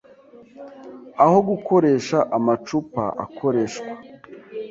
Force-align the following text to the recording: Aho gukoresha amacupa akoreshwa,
Aho 1.23 1.37
gukoresha 1.49 2.17
amacupa 2.37 3.03
akoreshwa, 3.25 3.89